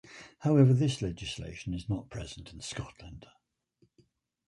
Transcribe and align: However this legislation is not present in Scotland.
However 0.39 0.73
this 0.73 1.03
legislation 1.03 1.75
is 1.75 1.87
not 1.87 2.09
present 2.09 2.51
in 2.51 2.61
Scotland. 2.61 3.27